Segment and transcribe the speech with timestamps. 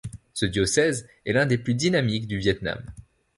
[0.33, 2.81] Ce diocèse est l'un des plus dynamiques du Viêt Nam.